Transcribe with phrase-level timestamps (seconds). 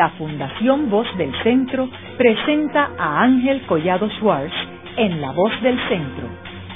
[0.00, 4.54] la Fundación Voz del Centro presenta a Ángel Collado Schwartz
[4.96, 6.26] en La Voz del Centro,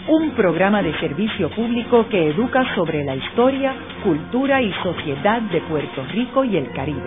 [0.08, 6.04] un programa de servicio público que educa sobre la historia, cultura y sociedad de Puerto
[6.12, 7.00] Rico y el Caribe.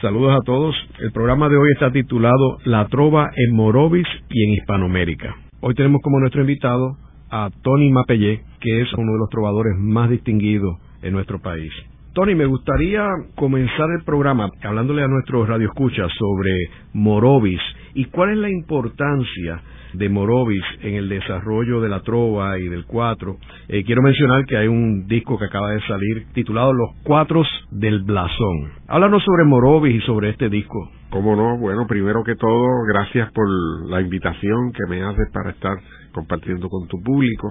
[0.00, 0.74] Saludos a todos.
[0.98, 5.36] El programa de hoy está titulado La Trova en Morovis y en Hispanoamérica.
[5.60, 6.96] Hoy tenemos como nuestro invitado
[7.30, 11.70] a Tony Mapellé, que es uno de los trovadores más distinguidos en nuestro país.
[12.14, 16.50] Tony, me gustaría comenzar el programa hablándole a nuestros radioescuchas sobre
[16.92, 17.60] Morovis
[17.94, 19.62] y cuál es la importancia
[19.94, 23.38] de Morovis en el desarrollo de la trova y del cuatro.
[23.66, 28.02] Eh, quiero mencionar que hay un disco que acaba de salir titulado Los Cuatros del
[28.02, 28.72] Blasón.
[28.88, 30.90] Háblanos sobre Morovis y sobre este disco.
[31.08, 33.48] Cómo no, bueno, primero que todo, gracias por
[33.88, 35.78] la invitación que me haces para estar
[36.12, 37.48] compartiendo con tu público.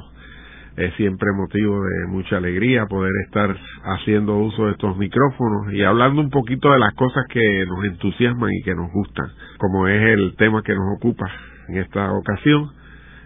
[0.81, 6.22] Es siempre motivo de mucha alegría poder estar haciendo uso de estos micrófonos y hablando
[6.22, 9.28] un poquito de las cosas que nos entusiasman y que nos gustan,
[9.59, 11.30] como es el tema que nos ocupa
[11.67, 12.72] en esta ocasión,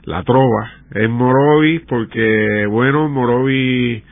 [0.04, 0.70] la trova.
[0.92, 4.04] Es Morovis porque, bueno, Morovis,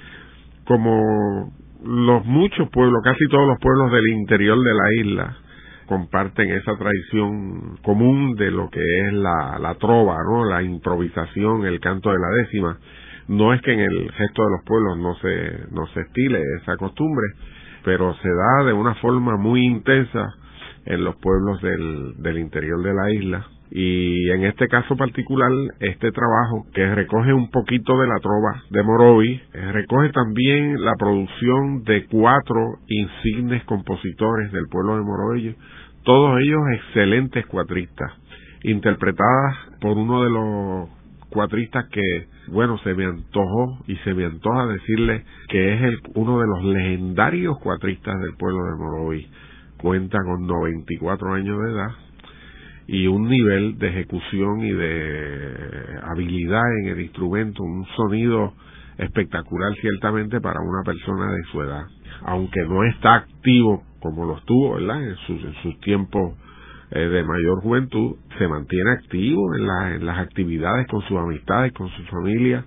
[0.63, 1.51] como
[1.83, 5.37] los muchos pueblos, casi todos los pueblos del interior de la isla,
[5.85, 10.45] comparten esa tradición común de lo que es la, la trova, ¿no?
[10.45, 12.79] La improvisación, el canto de la décima.
[13.27, 16.77] No es que en el resto de los pueblos no se, no se estile esa
[16.77, 17.25] costumbre,
[17.83, 20.33] pero se da de una forma muy intensa
[20.85, 23.47] en los pueblos del, del interior de la isla.
[23.75, 25.49] Y en este caso particular,
[25.79, 30.93] este trabajo que recoge un poquito de la trova de Morovi, eh, recoge también la
[30.95, 35.55] producción de cuatro insignes compositores del pueblo de Morovi,
[36.03, 38.11] todos ellos excelentes cuatristas,
[38.63, 40.89] interpretadas por uno de los
[41.29, 46.39] cuatristas que, bueno, se me antojó y se me antoja decirle que es el, uno
[46.39, 49.27] de los legendarios cuatristas del pueblo de Morovi.
[49.77, 51.91] Cuenta con 94 años de edad,
[52.87, 58.53] y un nivel de ejecución y de habilidad en el instrumento, un sonido
[58.97, 61.85] espectacular ciertamente para una persona de su edad,
[62.23, 65.01] aunque no está activo como lo estuvo, ¿verdad?
[65.01, 66.37] En sus, en sus tiempos
[66.93, 72.03] eh, de mayor juventud, se mantiene activo en, las actividades con sus amistades, con su
[72.03, 72.65] familia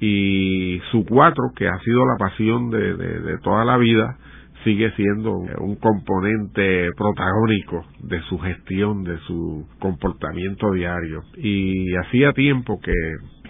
[0.00, 4.18] y su cuatro, que ha sido la pasión de, de toda la vida,
[4.64, 11.22] sigue siendo un componente protagónico de su gestión, de su comportamiento diario.
[11.36, 12.92] Y hacía tiempo que,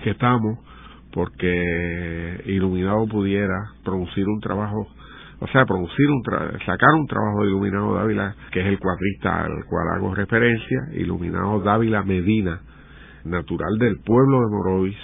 [0.02, 0.58] que estamos
[1.12, 3.54] porque Iluminado pudiera
[3.84, 4.88] producir un trabajo,
[5.40, 6.22] o sea, producir un
[6.64, 11.60] sacar un trabajo de Iluminado Dávila, que es el cuadrista al cual hago referencia, Iluminado
[11.60, 12.60] Dávila Medina,
[13.24, 14.96] natural del pueblo de Morovis,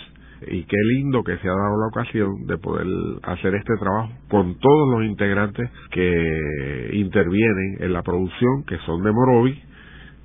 [0.47, 2.87] y qué lindo que se ha dado la ocasión de poder
[3.25, 9.13] hacer este trabajo con todos los integrantes que intervienen en la producción, que son de
[9.13, 9.63] Morovi.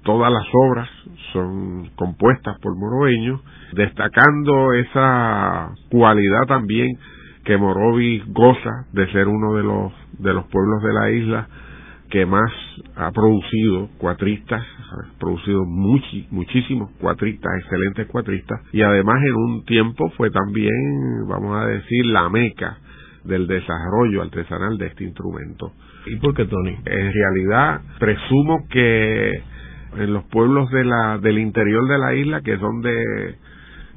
[0.03, 0.89] Todas las obras
[1.33, 3.41] son compuestas por moroveños,
[3.73, 6.95] destacando esa cualidad también
[7.45, 11.47] que Morovi goza de ser uno de los de los pueblos de la isla
[12.09, 12.51] que más
[12.95, 20.29] ha producido cuatristas, ha producido muchísimos cuatristas, excelentes cuatristas, y además en un tiempo fue
[20.29, 22.78] también, vamos a decir, la meca
[23.23, 25.73] del desarrollo artesanal de este instrumento.
[26.05, 26.78] ¿Y por qué, Tony?
[26.85, 29.31] En realidad, presumo que
[29.97, 33.35] en los pueblos de la, del interior de la isla, que son de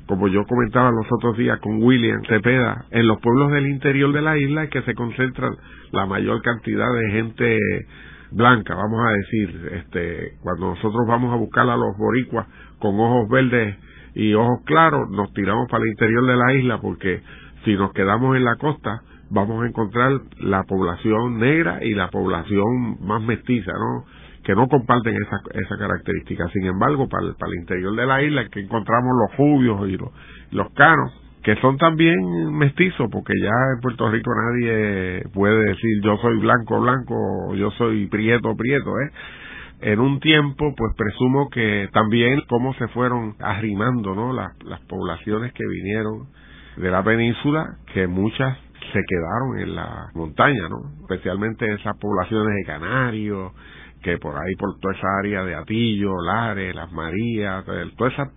[0.09, 4.23] como yo comentaba los otros días con William Cepeda, en los pueblos del interior de
[4.23, 5.51] la isla es que se concentra
[5.93, 7.59] la mayor cantidad de gente
[8.31, 12.47] blanca, vamos a decir, este, cuando nosotros vamos a buscar a los boricuas
[12.79, 13.77] con ojos verdes
[14.15, 17.21] y ojos claros, nos tiramos para el interior de la isla porque
[17.67, 22.97] si nos quedamos en la costa, vamos a encontrar la población negra y la población
[23.07, 24.05] más mestiza, ¿no?
[24.49, 26.49] Que no comparten esa, esa característica.
[26.55, 29.99] Sin embargo, para el, para el interior de la isla que encontramos los jubios y
[29.99, 30.09] los,
[30.53, 32.17] los canos, que son también
[32.57, 37.15] mestizos, porque ya en Puerto Rico nadie puede decir yo soy blanco, blanco,
[37.49, 39.11] o yo soy prieto, prieto, ¿eh?
[39.81, 44.33] En un tiempo, pues presumo que también cómo se fueron arrimando, ¿no?
[44.33, 46.29] Las, las poblaciones que vinieron
[46.79, 48.57] de la península, que muchas
[48.95, 51.03] se quedaron en la montaña, ¿no?
[51.03, 53.53] Especialmente esas poblaciones de Canarios,
[54.03, 57.65] que por ahí, por toda esa área de Atillo, Lares, Las Marías,
[57.97, 58.31] toda esa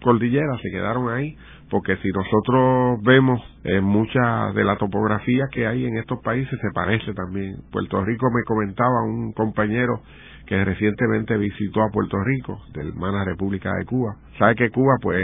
[0.00, 1.36] cordilleras se quedaron ahí,
[1.70, 6.70] porque si nosotros vemos en mucha de la topografía que hay en estos países se
[6.72, 7.56] parece también.
[7.70, 10.00] Puerto Rico me comentaba un compañero
[10.48, 14.16] que recientemente visitó a Puerto Rico, del hermana República de Cuba.
[14.38, 15.22] Sabe que Cuba, pues,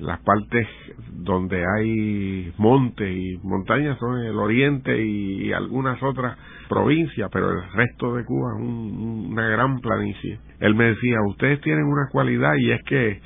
[0.00, 0.66] las partes
[1.12, 6.36] donde hay monte y montañas son el oriente y, algunas otras
[6.68, 10.40] provincias, pero el resto de Cuba es una gran planicie.
[10.58, 13.20] Él me decía, ustedes tienen una cualidad y es que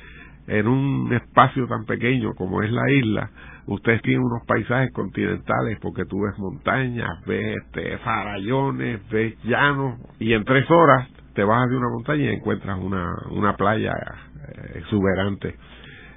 [0.47, 3.31] en un espacio tan pequeño como es la isla,
[3.65, 10.33] ustedes tienen unos paisajes continentales porque tú ves montañas, ves este, farallones, ves llanos y
[10.33, 11.07] en tres horas
[11.39, 15.55] te bajas de una montaña y encuentras una, una playa eh, exuberante.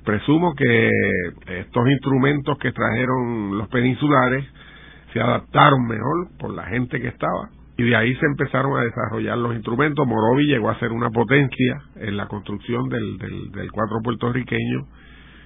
[0.04, 0.90] Presumo que
[1.60, 4.44] estos instrumentos que trajeron los peninsulares
[5.12, 9.38] se adaptaron mejor por la gente que estaba y de ahí se empezaron a desarrollar
[9.38, 10.04] los instrumentos.
[10.04, 14.88] Morovi llegó a ser una potencia en la construcción del, del, del cuatro puertorriqueño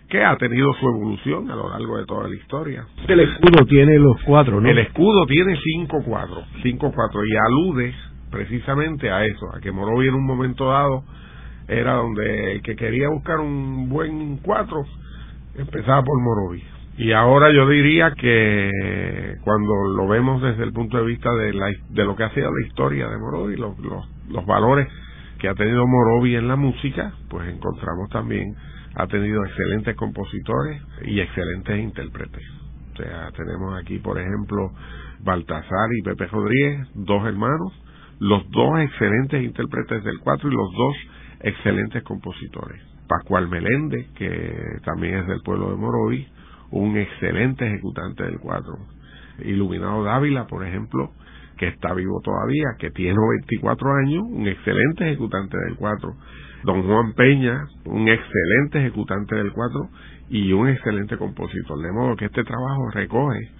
[0.08, 2.86] que ha tenido su evolución a lo largo de toda la historia.
[3.06, 4.70] El escudo tiene los cuatro, ¿no?
[4.70, 7.94] El escudo tiene cinco cuadros, cinco cuatro, y alude
[8.30, 11.04] precisamente a eso, a que Morovi en un momento dado
[11.68, 14.84] era donde el que quería buscar un buen cuatro
[15.56, 16.62] empezaba por Morovi.
[16.98, 21.66] Y ahora yo diría que cuando lo vemos desde el punto de vista de, la,
[21.90, 24.88] de lo que ha sido la historia de Morovi, los, los, los valores
[25.38, 28.54] que ha tenido Morovi en la música, pues encontramos también,
[28.94, 32.42] ha tenido excelentes compositores y excelentes intérpretes.
[32.94, 34.72] O sea, tenemos aquí, por ejemplo,
[35.20, 37.72] Baltasar y Pepe Rodríguez, dos hermanos,
[38.18, 40.96] los dos excelentes intérpretes del cuatro y los dos
[41.40, 42.80] excelentes compositores.
[43.08, 46.26] Pascual Meléndez, que también es del pueblo de Morovi,
[46.70, 48.78] un excelente ejecutante del cuatro.
[49.44, 51.12] Iluminado Dávila, por ejemplo,
[51.56, 56.14] que está vivo todavía, que tiene 24 años, un excelente ejecutante del cuatro.
[56.64, 59.88] Don Juan Peña, un excelente ejecutante del cuatro
[60.28, 61.78] y un excelente compositor.
[61.80, 63.50] De modo que este trabajo recoge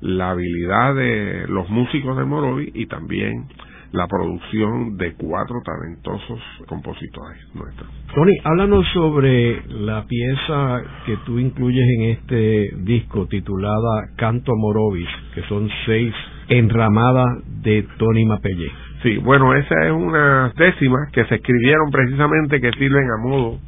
[0.00, 3.48] la habilidad de los músicos de Morovi y también
[3.92, 7.88] la producción de cuatro talentosos compositores nuestros.
[8.14, 15.42] Tony, háblanos sobre la pieza que tú incluyes en este disco titulada Canto Morovis, que
[15.42, 16.14] son seis
[16.48, 18.70] enramadas de Tony Mapelle.
[19.02, 23.58] Sí, bueno, esa es una décima que se escribieron precisamente que sirven a modo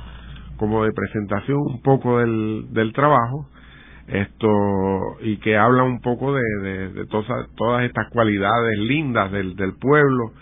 [0.57, 3.50] como de presentación un poco del, del trabajo
[4.11, 4.49] esto
[5.21, 10.33] y que habla un poco de, de, todas, estas cualidades lindas del, del pueblo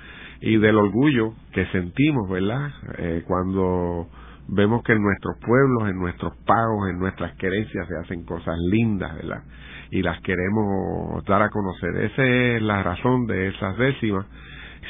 [0.41, 2.70] y del orgullo que sentimos, ¿verdad?
[2.99, 4.06] Eh, cuando
[4.49, 9.15] vemos que en nuestros pueblos, en nuestros pagos, en nuestras querencias se hacen cosas lindas,
[9.17, 9.43] ¿verdad?
[9.91, 12.05] Y las queremos dar a conocer.
[12.05, 14.26] Esa es la razón de esas décimas.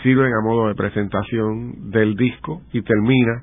[0.03, 3.43] Sirven a modo de presentación del disco y termina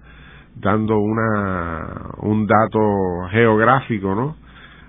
[0.56, 4.45] dando una un dato geográfico, ¿no?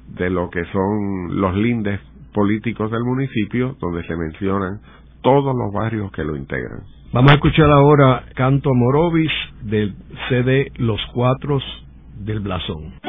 [0.08, 2.00] De lo que son los lindes
[2.32, 4.80] políticos del municipio, donde se mencionan
[5.22, 6.82] todos los barrios que lo integran.
[7.12, 9.32] Vamos a escuchar ahora Canto Morovis
[9.62, 9.94] del
[10.28, 11.62] CD Los Cuatros
[12.18, 13.05] del Blasón.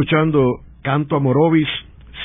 [0.00, 1.20] Escuchando Canto a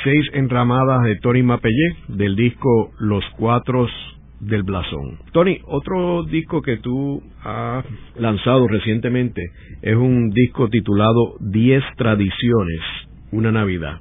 [0.06, 3.92] seis enramadas de Tony Mapellé, del disco Los Cuatros
[4.40, 5.20] del Blasón.
[5.34, 7.84] Tony, otro disco que tú has
[8.18, 9.42] lanzado recientemente
[9.82, 12.80] es un disco titulado Diez Tradiciones,
[13.34, 14.00] una Navidad,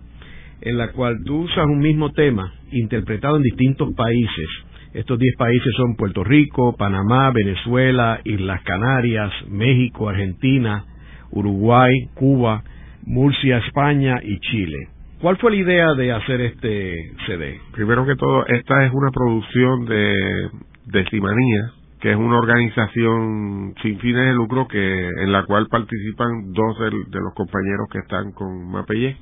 [0.60, 4.48] en la cual tú usas un mismo tema interpretado en distintos países.
[4.92, 10.84] Estos diez países son Puerto Rico, Panamá, Venezuela, Islas Canarias, México, Argentina,
[11.32, 12.62] Uruguay, Cuba,
[13.06, 14.88] Murcia, España y Chile.
[15.20, 17.60] ¿Cuál fue la idea de hacer este CD?
[17.72, 20.50] Primero que todo, esta es una producción de
[20.86, 26.78] Decimanía, que es una organización sin fines de lucro que en la cual participan dos
[26.78, 29.16] de, los compañeros que están con Mapellé,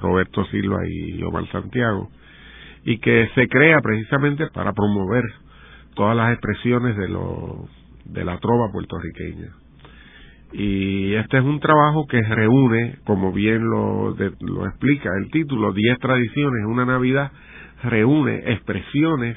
[0.00, 2.10] Roberto Silva y Omar Santiago,
[2.84, 5.24] y que se crea precisamente para promover
[5.94, 7.08] todas las expresiones de,
[8.04, 9.48] de la trova puertorriqueña.
[10.52, 15.98] Y este es un trabajo que reúne, como bien lo, lo explica el título, 10
[15.98, 17.32] tradiciones, una Navidad,
[17.82, 19.36] reúne expresiones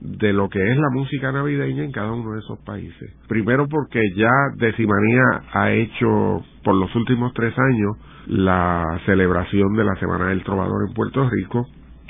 [0.00, 3.10] de lo que es la música navideña en cada uno de esos países.
[3.26, 5.22] Primero porque ya Decimanía
[5.52, 7.96] ha hecho por los últimos tres años
[8.26, 11.66] la celebración de la Semana del Trovador en Puerto Rico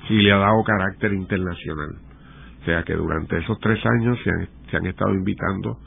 [0.08, 1.90] y le ha dado carácter internacional.
[2.62, 5.78] O sea que durante esos tres años se han, se han estado invitando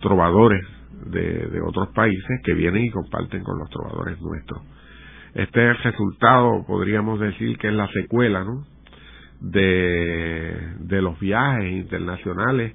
[0.00, 4.62] trovadores de, otros países que vienen y comparten con los trovadores nuestros.
[5.34, 8.64] Este es el resultado, podríamos decir que es la secuela, ¿no?
[9.40, 12.74] De, de los viajes internacionales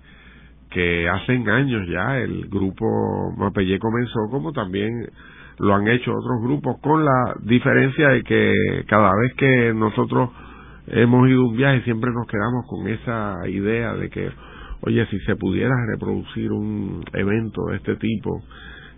[0.70, 2.86] que hacen años ya el grupo
[3.38, 5.10] Mapellé comenzó, como también
[5.60, 8.54] lo han hecho otros grupos, con la diferencia de que
[8.88, 10.30] cada vez que nosotros
[10.88, 14.30] hemos ido un viaje siempre nos quedamos con esa idea de que
[14.82, 18.44] oye, si se pudiera reproducir un evento de este tipo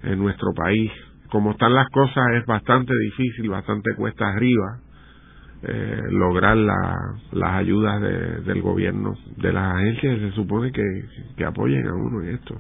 [0.04, 0.92] en nuestro país,
[1.30, 4.80] como están las cosas es bastante difícil, bastante cuesta arriba
[5.66, 10.84] eh, lograr la, las ayudas del gobierno, de las agencias se supone que,
[11.38, 12.56] que apoyen a uno en esto.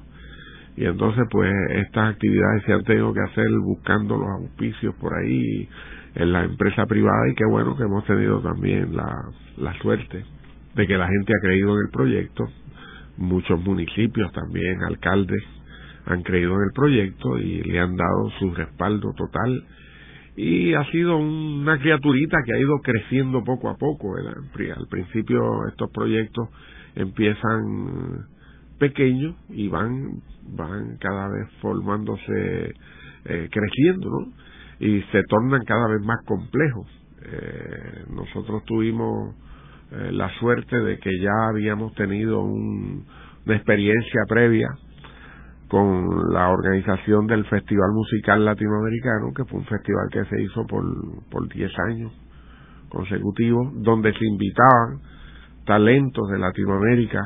[0.77, 5.67] Y entonces pues estas actividades se han tenido que hacer buscando los auspicios por ahí
[6.15, 10.23] en la empresa privada y qué bueno que hemos tenido también la suerte
[10.75, 12.45] de que la gente ha creído en el proyecto
[13.17, 15.43] muchos municipios también, alcaldes,
[16.05, 19.63] han creído en el proyecto y le han dado su respaldo total.
[20.35, 24.15] Y ha sido una criaturita que ha ido creciendo poco a poco.
[24.17, 26.49] Al principio estos proyectos
[26.95, 28.25] empiezan
[28.79, 30.21] pequeños y van,
[30.57, 32.73] van cada vez formándose,
[33.25, 34.33] eh, creciendo, ¿no?
[34.79, 36.87] Y se tornan cada vez más complejos.
[37.21, 39.35] Eh, nosotros tuvimos
[39.93, 43.05] eh, la suerte de que ya habíamos tenido un,
[43.45, 44.69] una experiencia previa
[45.67, 50.83] con la organización del Festival Musical Latinoamericano, que fue un festival que se hizo por,
[51.29, 52.11] por 10 años
[52.89, 54.99] consecutivos, donde se invitaban
[55.65, 57.21] talentos de Latinoamérica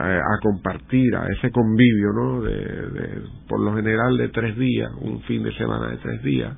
[0.00, 2.42] eh, a compartir a ese convivio, ¿no?
[2.42, 6.56] De, de, por lo general de tres días, un fin de semana de tres días,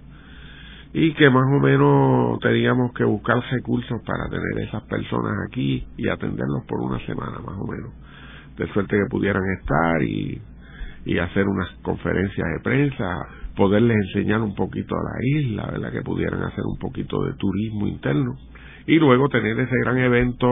[0.93, 6.09] y que más o menos teníamos que buscar recursos para tener esas personas aquí y
[6.09, 7.93] atenderlos por una semana más o menos,
[8.57, 10.41] de suerte que pudieran estar y,
[11.05, 15.93] y hacer unas conferencias de prensa, poderles enseñar un poquito a la isla, ¿verdad?
[15.93, 18.37] que pudieran hacer un poquito de turismo interno
[18.87, 20.49] y luego tener ese gran evento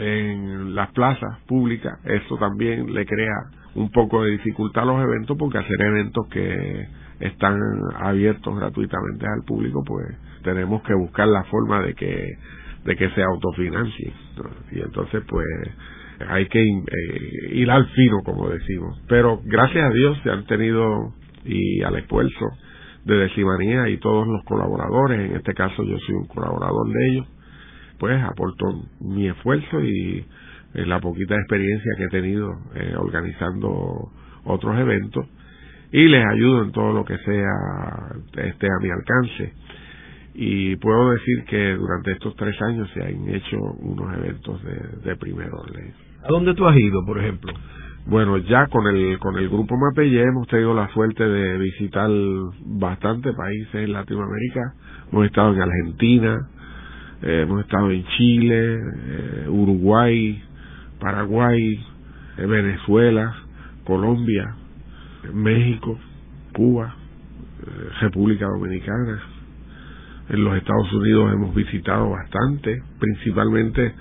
[0.00, 3.34] en las plazas públicas, eso también le crea
[3.76, 6.86] un poco de dificultad a los eventos porque hacer eventos que
[7.20, 7.58] están
[7.98, 10.06] abiertos gratuitamente al público, pues
[10.42, 12.38] tenemos que buscar la forma de que
[12.84, 14.12] de que se autofinancien.
[14.70, 15.46] Y entonces, pues
[16.28, 18.98] hay que eh, ir al fino, como decimos.
[19.08, 21.12] Pero gracias a Dios se han tenido
[21.44, 22.46] y al esfuerzo
[23.04, 27.26] de Decimanía y todos los colaboradores, en este caso yo soy un colaborador de ellos,
[27.98, 28.66] pues aporto
[29.00, 30.24] mi esfuerzo y
[30.74, 34.10] eh, la poquita experiencia que he tenido eh, organizando
[34.44, 35.26] otros eventos
[35.92, 39.52] y les ayudo en todo lo que sea esté a mi alcance.
[40.34, 45.16] Y puedo decir que durante estos tres años se han hecho unos eventos de, de
[45.16, 45.94] primer orden.
[46.22, 47.52] ¿A dónde tú has ido, por ejemplo?
[48.06, 52.08] Bueno, ya con el con el grupo Mapelle hemos tenido la suerte de visitar
[52.64, 54.74] bastantes países en Latinoamérica.
[55.10, 56.48] Hemos estado en Argentina,
[57.22, 60.40] eh, hemos estado en Chile, eh, Uruguay,
[61.00, 61.84] Paraguay,
[62.38, 63.34] eh, Venezuela,
[63.84, 64.54] Colombia,
[65.32, 65.98] México,
[66.52, 66.94] Cuba,
[67.62, 69.22] eh, República Dominicana.
[70.28, 73.94] En los Estados Unidos hemos visitado bastante, principalmente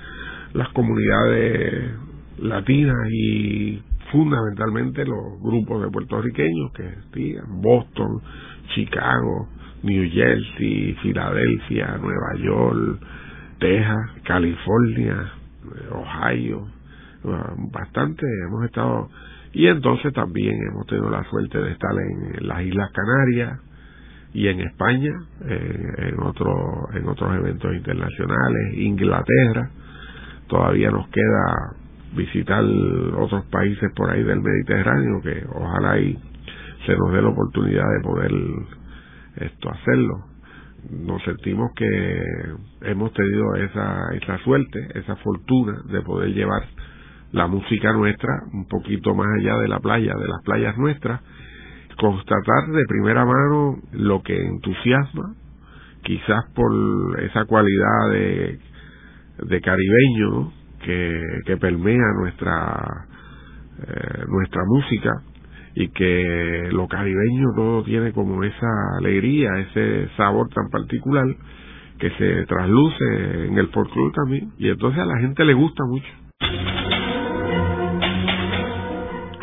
[0.53, 1.91] las comunidades
[2.39, 8.21] latinas y fundamentalmente los grupos de puertorriqueños que existían, Boston,
[8.73, 9.49] Chicago,
[9.83, 12.99] New Jersey, Filadelfia, Nueva York,
[13.59, 15.31] Texas, California,
[15.91, 16.67] Ohio,
[17.71, 19.09] bastante hemos estado
[19.55, 23.57] y entonces también hemos tenido la suerte de estar en las Islas Canarias
[24.33, 25.13] y en España
[25.47, 29.71] en otro, en otros eventos internacionales Inglaterra.
[30.49, 31.77] Todavía nos queda
[32.17, 32.65] visitar
[33.17, 36.19] otros países por ahí del Mediterráneo que ojalá ahí
[36.85, 38.31] se nos dé la oportunidad de poder
[39.37, 40.15] esto hacerlo.
[40.91, 42.23] Nos sentimos que
[42.81, 46.63] hemos tenido esa esa suerte esa fortuna de poder llevar
[47.31, 51.21] la música nuestra un poquito más allá de la playa de las playas nuestras
[51.97, 55.33] constatar de primera mano lo que entusiasma
[56.03, 58.59] quizás por esa cualidad de
[59.37, 60.51] de caribeño
[60.83, 63.07] que, que permea nuestra
[63.77, 65.11] eh, nuestra música
[65.75, 71.25] y que lo caribeño todo tiene como esa alegría, ese sabor tan particular
[71.99, 76.84] que se trasluce en el folclore también y entonces a la gente le gusta mucho.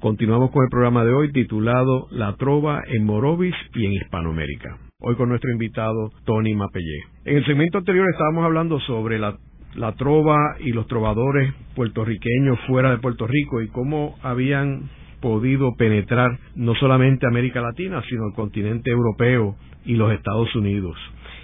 [0.00, 4.78] Continuamos con el programa de hoy titulado La Trova en Morovis y en Hispanoamérica.
[5.00, 7.00] Hoy con nuestro invitado Tony Mapellé.
[7.24, 9.36] En el segmento anterior estábamos hablando sobre la
[9.74, 14.88] la trova y los trovadores puertorriqueños fuera de Puerto Rico y cómo habían
[15.20, 20.96] podido penetrar no solamente América Latina, sino el continente europeo y los Estados Unidos.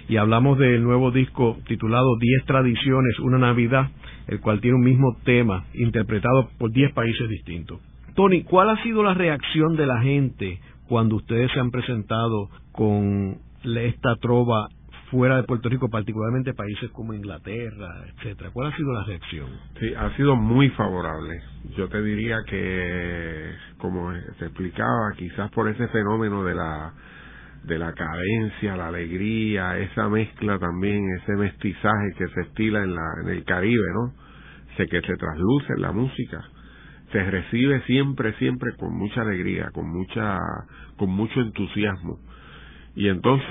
[0.07, 3.89] Y hablamos del nuevo disco titulado Diez Tradiciones, una Navidad,
[4.27, 7.79] el cual tiene un mismo tema interpretado por diez países distintos.
[8.15, 13.37] Tony, ¿cuál ha sido la reacción de la gente cuando ustedes se han presentado con
[13.63, 14.67] esta trova
[15.09, 18.49] fuera de Puerto Rico, particularmente países como Inglaterra, etcétera.
[18.51, 19.47] ¿Cuál ha sido la reacción?
[19.79, 21.41] Sí, ha sido muy favorable.
[21.77, 26.93] Yo te diría que, como se explicaba, quizás por ese fenómeno de la
[27.63, 33.01] de la cadencia, la alegría, esa mezcla también, ese mestizaje que se estila en, la,
[33.23, 34.13] en el Caribe, ¿no?
[34.77, 36.43] Sé que se trasluce en la música,
[37.15, 40.37] se recibe siempre, siempre con mucha alegría, con mucha,
[40.97, 42.19] con mucho entusiasmo.
[42.93, 43.47] Y entonces,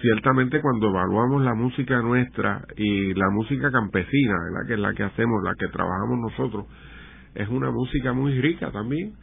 [0.00, 4.36] ciertamente cuando evaluamos la música nuestra y la música campesina,
[4.68, 6.66] que es la que hacemos, la que trabajamos nosotros,
[7.34, 9.14] es una música muy rica también,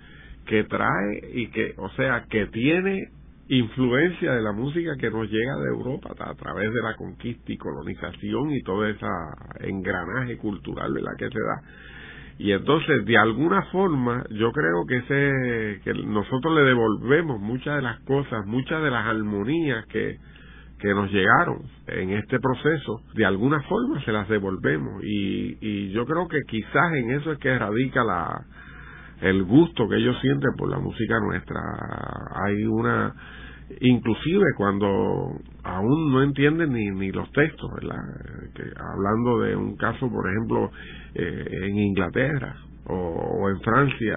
[0.46, 3.08] que trae y que, o sea, que tiene
[3.48, 7.58] influencia de la música que nos llega de Europa a través de la conquista y
[7.58, 9.06] colonización y todo ese
[9.62, 11.12] engranaje cultural ¿verdad?
[11.18, 11.62] que se da
[12.40, 17.82] y entonces de alguna forma yo creo que ese que nosotros le devolvemos muchas de
[17.82, 20.18] las cosas muchas de las armonías que
[20.84, 25.02] que nos llegaron en este proceso de alguna forma se las devolvemos.
[25.02, 28.46] Y, y yo creo que quizás en eso es que radica la
[29.22, 31.62] el gusto que ellos sienten por la música nuestra.
[32.46, 33.14] Hay una
[33.80, 37.70] inclusive cuando aún no entienden ni, ni los textos.
[38.54, 40.72] Que, hablando de un caso, por ejemplo,
[41.16, 44.16] eh, en Inglaterra o, en Francia,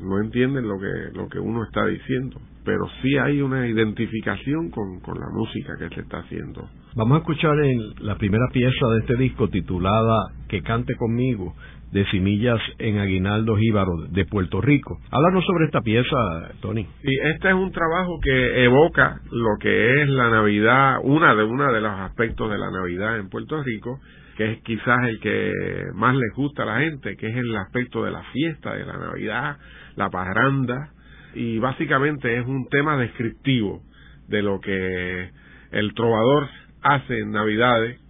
[0.00, 5.00] no entienden lo que, lo que uno está diciendo, pero sí hay una identificación con,
[5.00, 6.68] con la música que se está haciendo.
[6.96, 11.54] Vamos a escuchar en la primera pieza de este disco titulada Que cante conmigo,
[11.94, 14.98] de Semillas en Aguinaldo Jíbaro de Puerto Rico.
[15.12, 16.16] Háblanos sobre esta pieza,
[16.60, 16.84] Tony.
[17.04, 21.70] Y este es un trabajo que evoca lo que es la Navidad, una de una
[21.70, 24.00] de los aspectos de la Navidad en Puerto Rico,
[24.36, 25.52] que es quizás el que
[25.94, 28.98] más les gusta a la gente, que es el aspecto de la fiesta de la
[28.98, 29.56] Navidad,
[29.94, 30.90] la parranda,
[31.36, 33.82] y básicamente es un tema descriptivo
[34.26, 35.30] de lo que
[35.70, 36.48] el trovador
[36.82, 38.03] hace en Navidades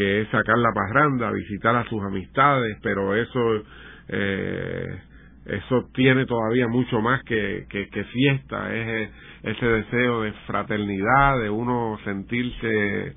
[0.00, 3.62] que es sacar la parranda, visitar a sus amistades, pero eso
[4.08, 4.98] eh,
[5.44, 9.10] eso tiene todavía mucho más que, que, fiesta, es
[9.42, 13.14] ese deseo de fraternidad, de uno sentirse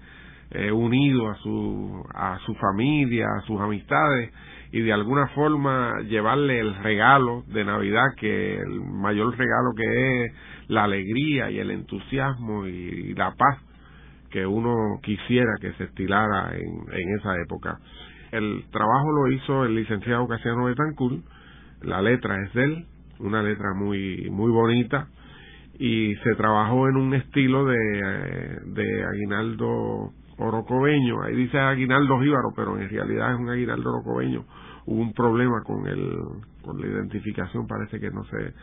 [0.51, 4.33] eh, unido a su, a su familia, a sus amistades
[4.73, 10.33] y de alguna forma llevarle el regalo de Navidad, que el mayor regalo que es
[10.67, 13.72] la alegría y el entusiasmo y la paz
[14.33, 17.77] que uno quisiera que se estilara en, en esa época.
[18.31, 21.23] El trabajo lo hizo el licenciado Casiano Betancourt,
[21.83, 22.85] la letra es de él,
[23.19, 25.07] una letra muy, muy bonita,
[25.77, 32.79] y se trabajó en un estilo de, de Aguinaldo Orocobeño, ahí dice Aguinaldo Jíbaro, pero
[32.79, 34.45] en realidad es un Aguinaldo Orocobeño,
[34.87, 36.17] hubo un problema con el,
[36.63, 38.53] con la identificación, parece que no sé,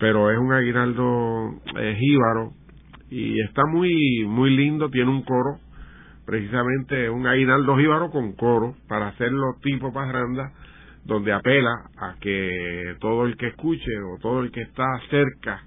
[0.00, 2.54] pero es un Aguinaldo eh, Jíbaro,
[3.10, 5.58] y está muy, muy lindo, tiene un coro,
[6.24, 10.52] precisamente un Aguinaldo Jíbaro con coro, para hacerlo tipo parranda,
[11.04, 15.62] donde apela a que todo el que escuche o todo el que está cerca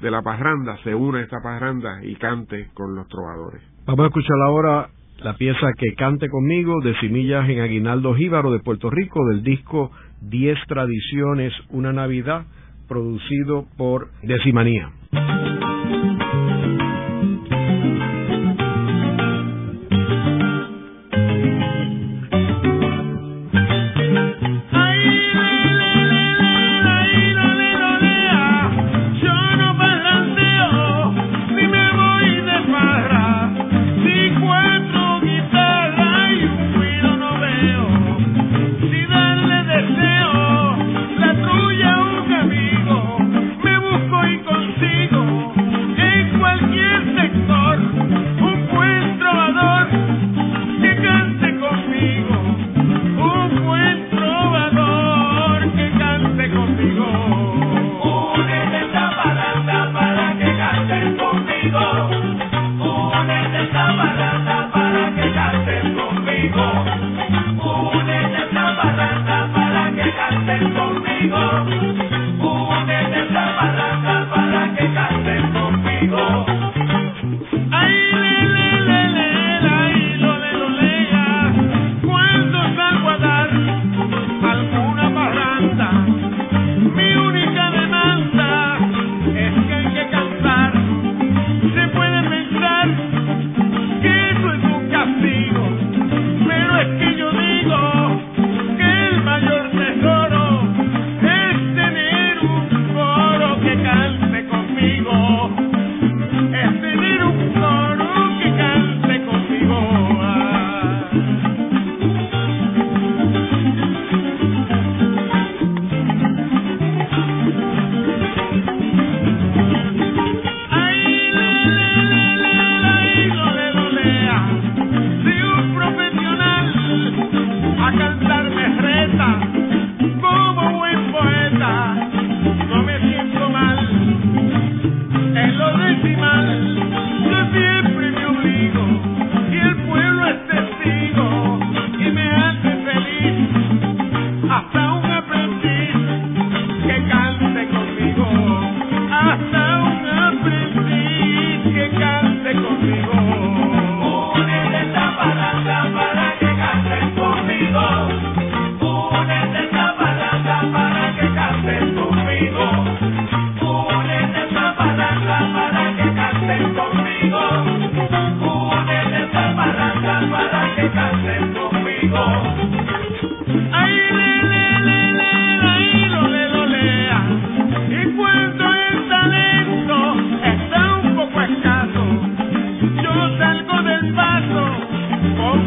[0.00, 3.62] de la parranda se une a esta parranda y cante con los trovadores.
[3.86, 8.60] Vamos a escuchar ahora la pieza que cante conmigo de Simillas en Aguinaldo Jíbaro de
[8.60, 12.44] Puerto Rico del disco Diez Tradiciones, una Navidad,
[12.88, 14.90] producido por Decimanía.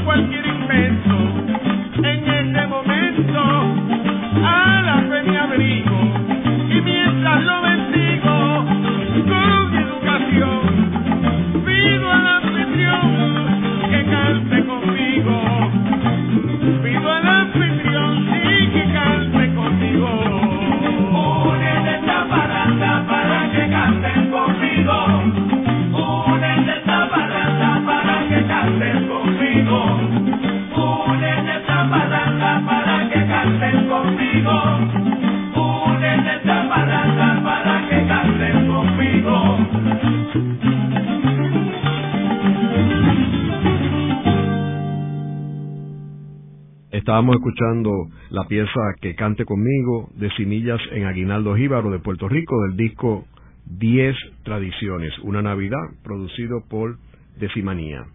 [0.07, 1.66] cualquier inmenso
[47.17, 52.61] Estábamos escuchando la pieza Que cante conmigo de Simillas en Aguinaldo Jíbaro de Puerto Rico
[52.61, 53.25] del disco
[53.65, 56.97] Diez Tradiciones, una Navidad producido por
[57.39, 58.05] Decimanía.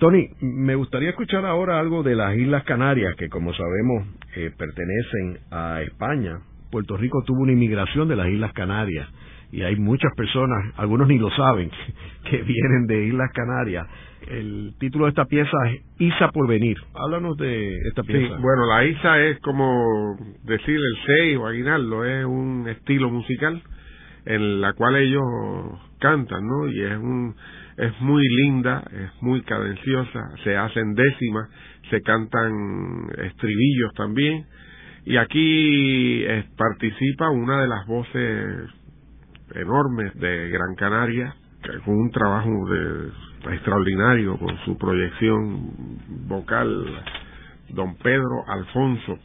[0.00, 5.38] Tony, me gustaría escuchar ahora algo de las Islas Canarias, que como sabemos eh, pertenecen
[5.52, 6.40] a España.
[6.72, 9.08] Puerto Rico tuvo una inmigración de las Islas Canarias
[9.52, 11.70] y hay muchas personas, algunos ni lo saben,
[12.28, 13.86] que vienen de Islas Canarias.
[14.28, 16.76] El título de esta pieza es Isa por venir.
[16.94, 18.36] Háblanos de esta pieza.
[18.36, 23.62] Sí, bueno, la Isa es como decir el 6 o aguinaldo, es un estilo musical
[24.26, 25.22] en la cual ellos
[25.98, 26.68] cantan, ¿no?
[26.68, 27.34] Y es un
[27.76, 31.48] es muy linda, es muy cadenciosa, se hacen décimas,
[31.88, 32.52] se cantan
[33.16, 34.44] estribillos también
[35.04, 38.70] y aquí eh, participa una de las voces
[39.54, 41.34] enormes de Gran Canaria,
[41.84, 43.10] con un trabajo de,
[43.48, 45.98] extraordinario con su proyección
[46.28, 47.02] vocal,
[47.70, 49.18] don Pedro Alfonso,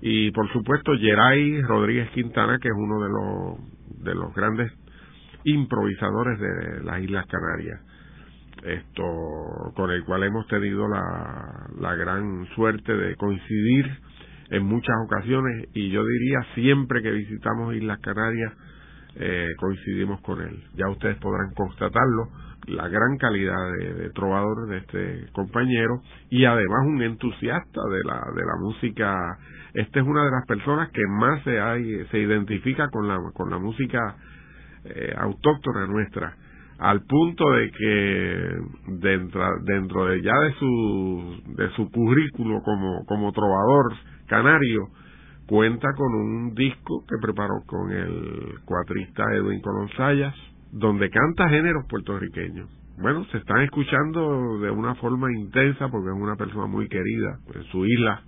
[0.00, 4.72] y por supuesto Geray Rodríguez Quintana, que es uno de los, de los grandes
[5.44, 7.80] improvisadores de las Islas Canarias.
[8.62, 9.02] Esto
[9.74, 13.90] con el cual hemos tenido la, la gran suerte de coincidir
[14.50, 18.52] en muchas ocasiones y yo diría siempre que visitamos Islas Canarias
[19.16, 20.62] eh, coincidimos con él.
[20.74, 22.28] Ya ustedes podrán constatarlo,
[22.66, 26.00] la gran calidad de, trovador de este compañero
[26.30, 29.38] y además un entusiasta de la, de la música.
[29.74, 33.50] Este es una de las personas que más se, hay, se identifica con la, con
[33.50, 34.16] la música
[34.84, 36.36] eh, autóctona nuestra
[36.78, 38.56] al punto de que
[38.98, 43.94] dentro, dentro de ya de su de su currículo como como trovador
[44.26, 44.88] canario
[45.46, 49.88] cuenta con un disco que preparó con el cuatrista Edwin Colón
[50.72, 52.68] donde canta géneros puertorriqueños.
[52.98, 57.64] Bueno, se están escuchando de una forma intensa porque es una persona muy querida en
[57.64, 58.22] su isla.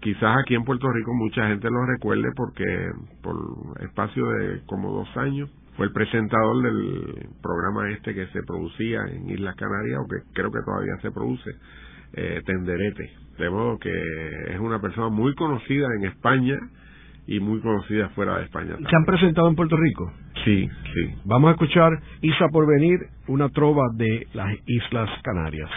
[0.00, 2.64] Quizás aquí en Puerto Rico mucha gente lo recuerde porque
[3.22, 3.36] por
[3.82, 9.28] espacio de como dos años fue el presentador del programa este que se producía en
[9.28, 11.50] Islas Canarias o que creo que todavía se produce,
[12.14, 13.90] eh, Tenderete de modo que
[14.48, 16.58] es una persona muy conocida en España
[17.26, 18.76] y muy conocida fuera de España.
[18.76, 20.12] ¿Se han presentado en Puerto Rico?
[20.44, 21.14] Sí, sí.
[21.24, 25.70] Vamos a escuchar Isa por venir, una trova de las Islas Canarias.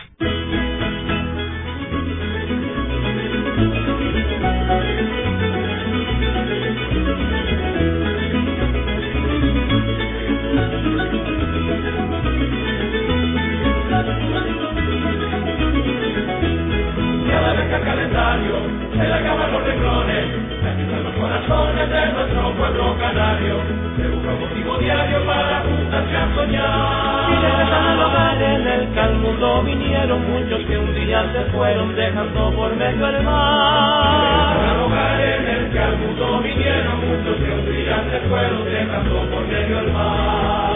[21.54, 23.58] De nuestro pueblo canario,
[23.96, 27.30] se busca un motivo diario para juntarse a soñar.
[27.30, 31.96] Y regresan hogar en el que al mundo vinieron muchos que un día se fueron
[31.96, 34.56] dejando por medio el mar.
[34.56, 39.30] Regresan hogar en el que al mundo vinieron muchos que un día se fueron dejando
[39.30, 40.73] por medio el mar.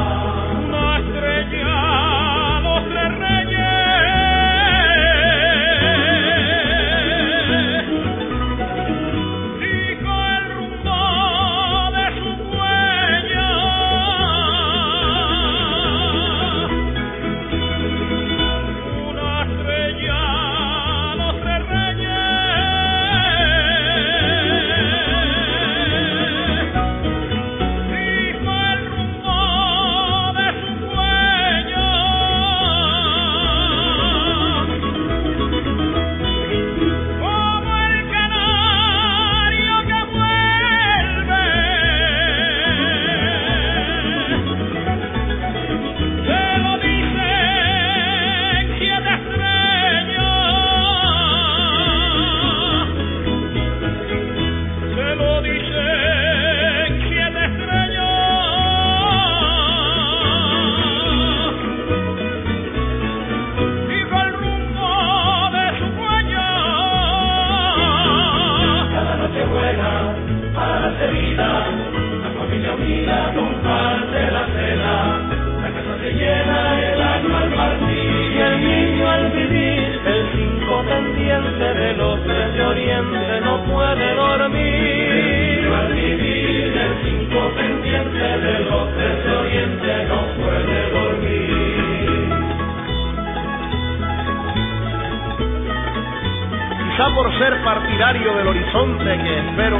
[96.98, 99.80] Quizá por ser partidario del horizonte que espero,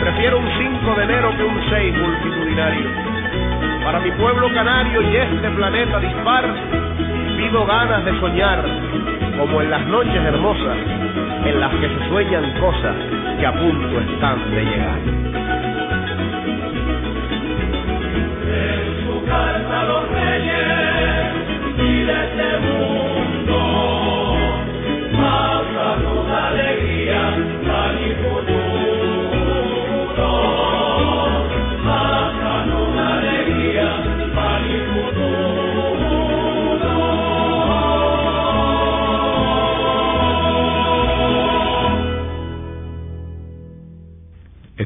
[0.00, 2.86] prefiero un 5 de enero que un 6 multitudinario.
[3.84, 6.46] Para mi pueblo canario y este planeta dispar,
[7.36, 8.64] pido ganas de soñar,
[9.38, 10.78] como en las noches hermosas,
[11.44, 12.96] en las que se sueñan cosas
[13.38, 15.26] que a punto están de llegar.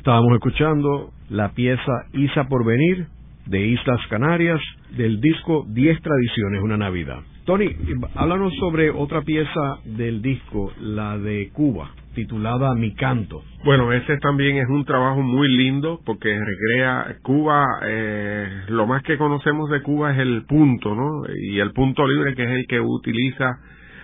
[0.00, 3.06] Estábamos escuchando la pieza Isa por venir
[3.44, 4.58] de Islas Canarias
[4.96, 7.18] del disco Diez Tradiciones, una Navidad.
[7.44, 7.68] Tony,
[8.14, 13.42] háblanos sobre otra pieza del disco, la de Cuba, titulada Mi Canto.
[13.62, 19.18] Bueno, ese también es un trabajo muy lindo porque recrea Cuba, eh, lo más que
[19.18, 21.24] conocemos de Cuba es el punto, ¿no?
[21.42, 23.58] Y el punto libre que es el que utiliza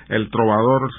[0.08, 0.90] el trovador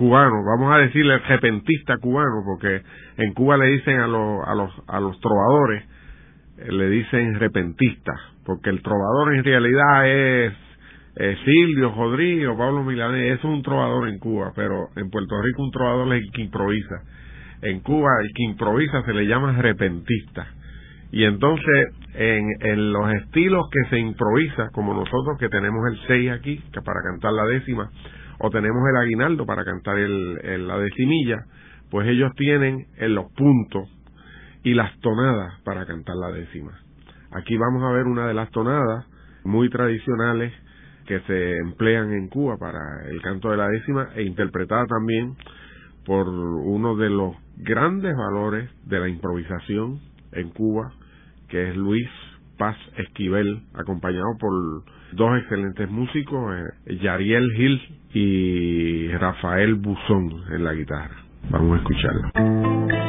[0.00, 2.80] cubano, vamos a decirle el repentista cubano, porque
[3.18, 5.84] en Cuba le dicen a los, a los, a los trovadores,
[6.56, 10.54] eh, le dicen repentistas, porque el trovador en realidad es
[11.44, 16.14] Silvio, Rodrigo, Pablo Milanés, es un trovador en Cuba, pero en Puerto Rico un trovador
[16.14, 17.02] es el que improvisa.
[17.60, 20.46] En Cuba el que improvisa se le llama repentista.
[21.12, 26.30] Y entonces en, en los estilos que se improvisa, como nosotros que tenemos el 6
[26.30, 27.90] aquí, que para cantar la décima,
[28.42, 31.44] o tenemos el aguinaldo para cantar el, la decimilla,
[31.90, 33.88] pues ellos tienen en los puntos
[34.64, 36.72] y las tonadas para cantar la décima.
[37.32, 39.06] Aquí vamos a ver una de las tonadas
[39.44, 40.54] muy tradicionales
[41.06, 45.36] que se emplean en Cuba para el canto de la décima e interpretada también
[46.06, 50.00] por uno de los grandes valores de la improvisación
[50.32, 50.92] en Cuba,
[51.48, 52.08] que es Luis
[52.56, 54.50] Paz Esquivel, acompañado por
[55.12, 56.54] dos excelentes músicos,
[56.86, 57.80] eh, Yariel Gil
[58.14, 61.16] y Rafael Buzón en la guitarra.
[61.50, 62.99] Vamos a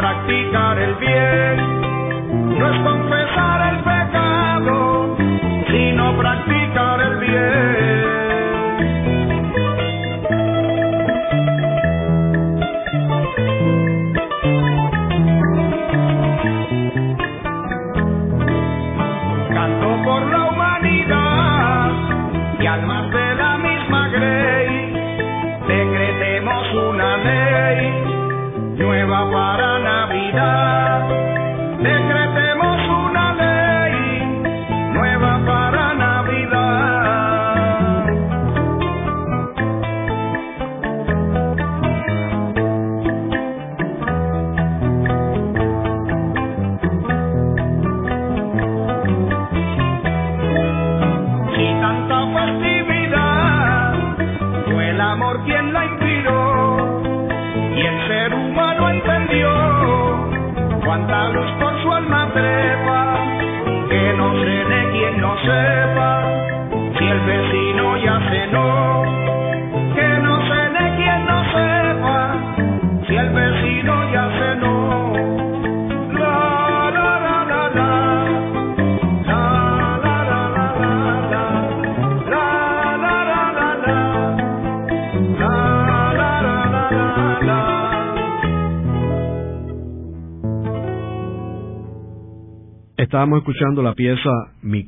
[0.01, 0.25] la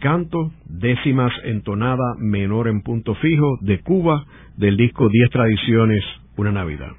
[0.02, 4.26] Canto, décimas entonada menor en punto fijo de Cuba,
[4.58, 6.04] del disco Diez Tradiciones,
[6.38, 6.90] Una Navidad.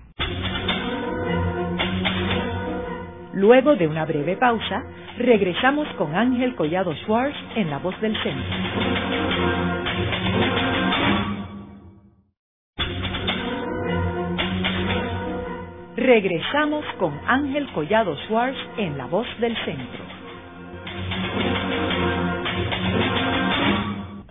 [3.35, 4.85] Luego de una breve pausa,
[5.19, 8.57] regresamos con Ángel Collado Schwartz en La Voz del Centro.
[15.97, 20.22] Regresamos con Ángel Collado Schwartz en La Voz del Centro.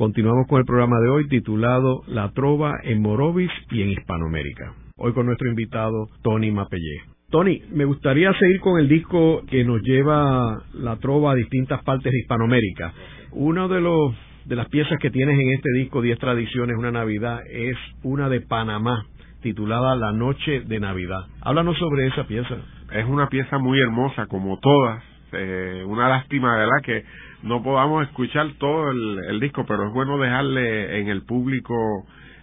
[0.02, 4.74] Continuamos con el programa de hoy titulado La Trova en Morovis y en Hispanoamérica.
[4.98, 7.04] Hoy con nuestro invitado Tony Mapellé.
[7.30, 12.12] Tony, me gustaría seguir con el disco que nos lleva la trova a distintas partes
[12.12, 12.92] de Hispanoamérica.
[13.34, 17.42] Uno de los de las piezas que tienes en este disco, Diez Tradiciones, una Navidad,
[17.48, 19.06] es una de Panamá,
[19.44, 21.28] titulada La Noche de Navidad.
[21.42, 22.56] Háblanos sobre esa pieza.
[22.92, 25.04] Es una pieza muy hermosa, como todas.
[25.34, 27.04] Eh, una lástima, ¿verdad?, que
[27.44, 31.74] no podamos escuchar todo el, el disco, pero es bueno dejarle en el público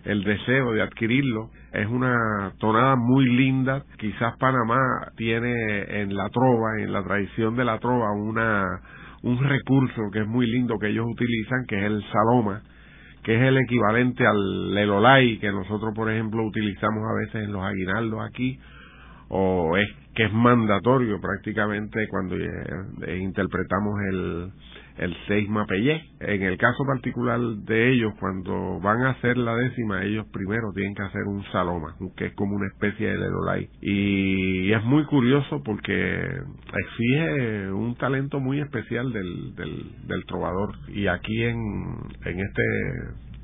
[0.04, 1.50] el deseo de adquirirlo.
[1.72, 3.84] Es una tonada muy linda.
[3.98, 4.78] Quizás Panamá
[5.16, 8.64] tiene en la trova, en la tradición de la trova, una
[9.22, 12.62] un recurso que es muy lindo que ellos utilizan, que es el saloma,
[13.22, 17.62] que es el equivalente al lelolay que nosotros, por ejemplo, utilizamos a veces en los
[17.62, 18.58] aguinaldos aquí,
[19.28, 24.52] o es que es mandatorio prácticamente cuando eh, interpretamos el,
[24.98, 26.02] el seis mapellé.
[26.20, 30.94] En el caso particular de ellos, cuando van a hacer la décima, ellos primero tienen
[30.94, 33.68] que hacer un saloma, que es como una especie de lelolay.
[33.80, 36.20] Y es muy curioso porque
[36.84, 40.74] exige un talento muy especial del, del, del trovador.
[40.88, 41.56] Y aquí en,
[42.24, 42.62] en este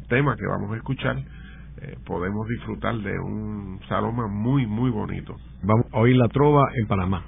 [0.08, 5.34] tema que vamos a escuchar, eh, podemos disfrutar de un saloma muy, muy bonito.
[5.62, 7.24] Vamos a oír la trova en Panamá.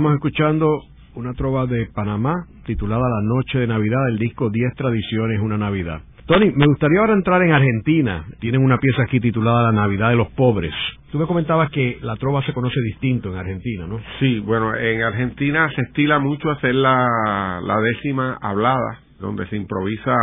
[0.00, 0.66] Estábamos escuchando
[1.14, 6.00] una trova de Panamá titulada La Noche de Navidad del disco Diez Tradiciones, una Navidad.
[6.24, 8.24] Tony, me gustaría ahora entrar en Argentina.
[8.38, 10.72] Tienen una pieza aquí titulada La Navidad de los Pobres.
[11.12, 14.00] Tú me comentabas que la trova se conoce distinto en Argentina, ¿no?
[14.20, 20.14] Sí, bueno, en Argentina se estila mucho hacer la, la décima hablada, donde se improvisa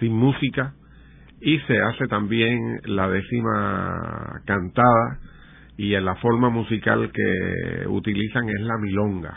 [0.00, 0.72] sin música,
[1.40, 5.20] y se hace también la décima cantada,
[5.76, 9.34] y en la forma musical que utilizan es la milonga,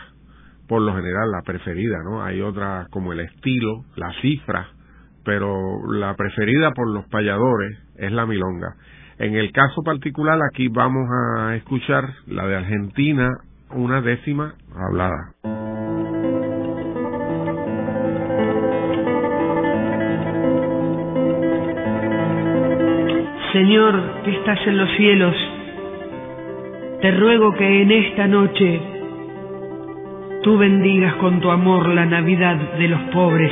[0.67, 2.23] por lo general la preferida, ¿no?
[2.23, 4.67] Hay otras como el estilo, la cifra,
[5.23, 5.57] pero
[5.91, 8.75] la preferida por los payadores es la milonga.
[9.19, 13.29] En el caso particular aquí vamos a escuchar la de Argentina,
[13.71, 15.33] una décima hablada.
[23.53, 25.35] Señor que estás en los cielos,
[27.01, 28.81] te ruego que en esta noche
[30.43, 33.51] tú bendigas con tu amor la Navidad de los pobres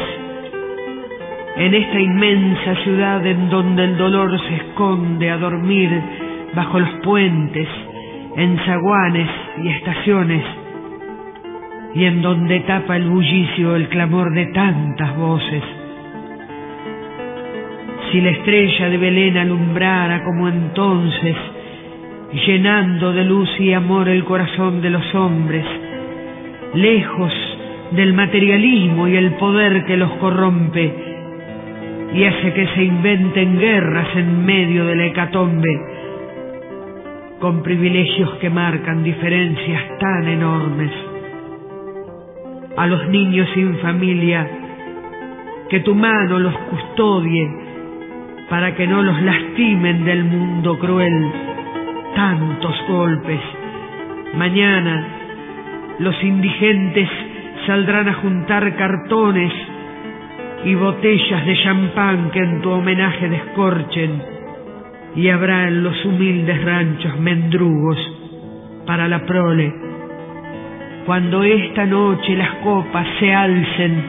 [1.58, 5.90] en esta inmensa ciudad en donde el dolor se esconde a dormir
[6.54, 7.68] bajo los puentes,
[8.36, 9.30] en zaguanes
[9.64, 10.44] y estaciones,
[11.94, 15.64] y en donde tapa el bullicio el clamor de tantas voces.
[18.12, 21.36] Si la estrella de Belén alumbrara como entonces,
[22.36, 25.66] llenando de luz y amor el corazón de los hombres,
[26.74, 27.34] lejos
[27.92, 30.94] del materialismo y el poder que los corrompe,
[32.14, 35.80] y hace que se inventen guerras en medio de la hecatombe,
[37.40, 40.92] con privilegios que marcan diferencias tan enormes.
[42.76, 44.48] A los niños sin familia,
[45.70, 47.48] que tu mano los custodie
[48.50, 51.45] para que no los lastimen del mundo cruel
[52.16, 53.42] tantos golpes.
[54.36, 55.06] Mañana
[56.00, 57.10] los indigentes
[57.68, 59.52] saldrán a juntar cartones
[60.66, 64.22] y botellas de champán que en tu homenaje descorchen,
[65.16, 67.98] y habrá en los humildes ranchos mendrugos
[68.86, 69.74] para la prole.
[71.06, 74.04] Cuando esta noche las copas se alcen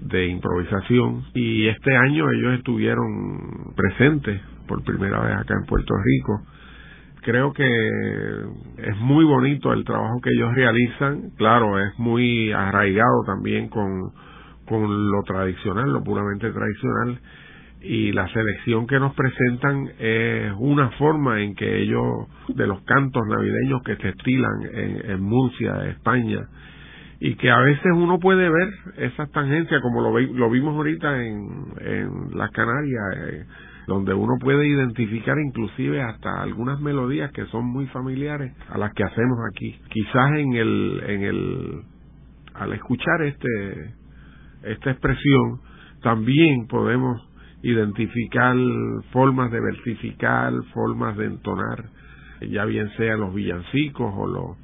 [0.00, 6.42] de improvisación y este año ellos estuvieron presentes por primera vez acá en Puerto Rico
[7.22, 7.64] creo que
[8.78, 14.10] es muy bonito el trabajo que ellos realizan, claro, es muy arraigado también con,
[14.66, 17.18] con lo tradicional, lo puramente tradicional,
[17.80, 23.22] y la selección que nos presentan es una forma en que ellos, de los cantos
[23.28, 26.40] navideños que se estilan en, en Murcia, España,
[27.18, 28.68] y que a veces uno puede ver
[28.98, 31.40] esas tangencias como lo, lo vimos ahorita en,
[31.80, 33.44] en las Canarias, eh,
[33.92, 39.04] donde uno puede identificar inclusive hasta algunas melodías que son muy familiares a las que
[39.04, 39.78] hacemos aquí.
[39.90, 41.82] Quizás en el, en el,
[42.54, 43.94] al escuchar este,
[44.62, 45.60] esta expresión,
[46.02, 47.20] también podemos
[47.62, 48.56] identificar
[49.12, 51.84] formas de versificar, formas de entonar,
[52.40, 54.56] ya bien sea los villancicos o los,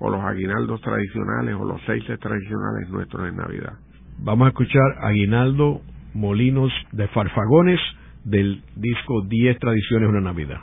[0.00, 3.74] o los aguinaldos tradicionales o los seises tradicionales nuestros en Navidad.
[4.18, 5.80] Vamos a escuchar Aguinaldo
[6.14, 7.80] Molinos de Farfagones
[8.24, 10.60] del disco 10 Tradiciones una Navidad.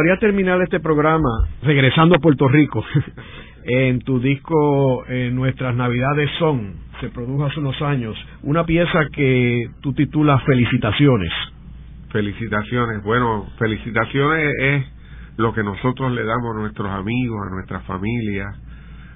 [0.00, 1.28] Gustaría terminar este programa
[1.62, 2.82] regresando a Puerto Rico.
[3.64, 6.72] en tu disco Nuestras Navidades Son,
[7.02, 11.30] se produjo hace unos años, una pieza que tú titulas Felicitaciones.
[12.10, 13.02] Felicitaciones.
[13.04, 14.84] Bueno, felicitaciones es
[15.36, 18.46] lo que nosotros le damos a nuestros amigos, a nuestra familia,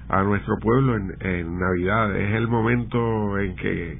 [0.07, 2.15] a nuestro pueblo en, en Navidad.
[2.15, 3.97] Es el momento en que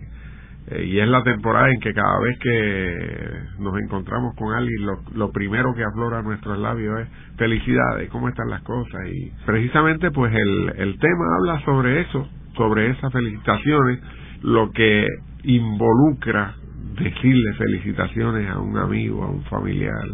[0.68, 5.32] eh, y es la temporada en que cada vez que nos encontramos con alguien, lo,
[5.32, 7.08] primero que aflora nuestros labios es
[7.38, 9.02] felicidades, cómo están las cosas.
[9.12, 14.00] Y precisamente pues el, el tema habla sobre eso, sobre esas felicitaciones,
[14.42, 15.08] lo que
[15.44, 16.56] involucra
[16.96, 20.08] decirle felicitaciones a un amigo, a un familiar,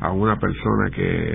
[0.00, 1.32] a una persona que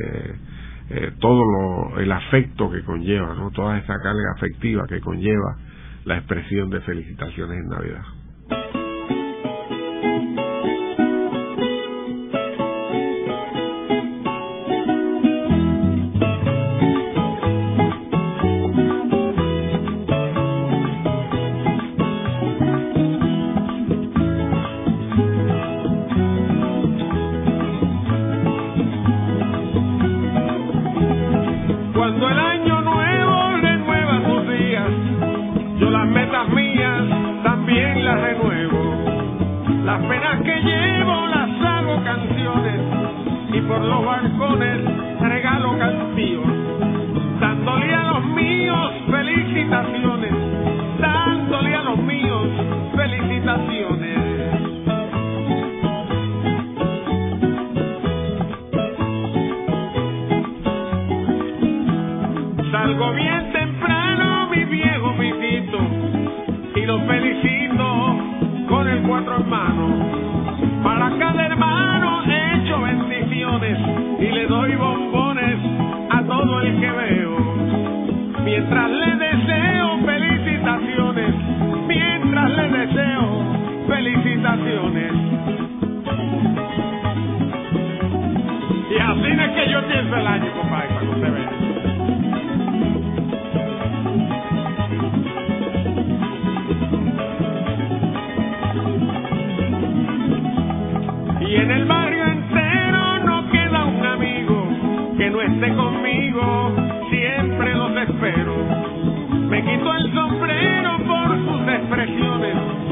[0.89, 5.57] eh, todo lo, el afecto que conlleva, no toda esa carga afectiva que conlleva
[6.05, 8.20] la expresión de felicitaciones en Navidad.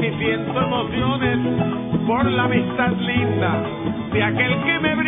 [0.00, 1.38] si siento emociones
[2.06, 3.62] por la amistad linda
[4.12, 4.99] de aquel que me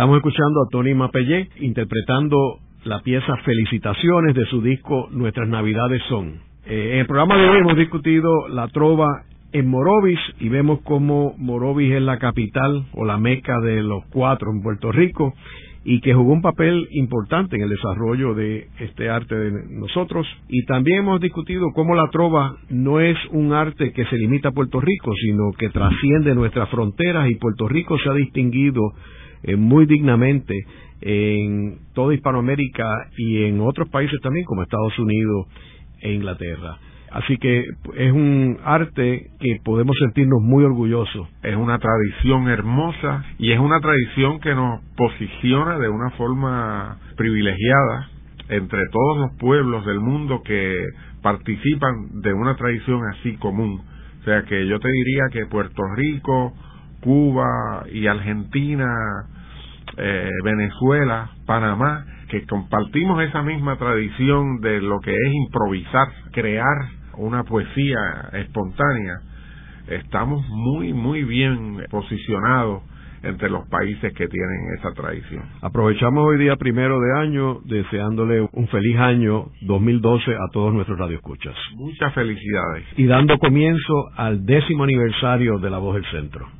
[0.00, 6.40] Estamos escuchando a Tony Mapellé interpretando la pieza Felicitaciones de su disco Nuestras Navidades Son.
[6.64, 11.34] Eh, en el programa de hoy hemos discutido la trova en Morovis y vemos cómo
[11.36, 15.34] Morovis es la capital o la meca de los cuatro en Puerto Rico
[15.84, 20.26] y que jugó un papel importante en el desarrollo de este arte de nosotros.
[20.48, 24.52] Y también hemos discutido cómo la trova no es un arte que se limita a
[24.52, 28.80] Puerto Rico, sino que trasciende nuestras fronteras y Puerto Rico se ha distinguido
[29.42, 30.54] eh, muy dignamente
[31.00, 32.84] en toda Hispanoamérica
[33.16, 35.46] y en otros países también como Estados Unidos
[36.00, 36.78] e Inglaterra.
[37.10, 37.64] Así que
[37.96, 41.28] es un arte que podemos sentirnos muy orgullosos.
[41.42, 48.10] Es una tradición hermosa y es una tradición que nos posiciona de una forma privilegiada
[48.48, 50.84] entre todos los pueblos del mundo que
[51.20, 53.80] participan de una tradición así común.
[54.20, 56.52] O sea que yo te diría que Puerto Rico,
[57.00, 58.86] Cuba y Argentina,
[59.96, 67.44] eh, Venezuela, Panamá, que compartimos esa misma tradición de lo que es improvisar, crear una
[67.44, 69.20] poesía espontánea,
[69.88, 72.82] estamos muy, muy bien posicionados
[73.22, 75.42] entre los países que tienen esa tradición.
[75.60, 81.54] Aprovechamos hoy día primero de año deseándole un feliz año 2012 a todos nuestros radioescuchas.
[81.74, 82.86] Muchas felicidades.
[82.96, 86.59] Y dando comienzo al décimo aniversario de La Voz del Centro.